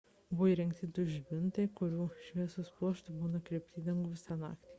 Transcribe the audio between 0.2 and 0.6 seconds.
buvo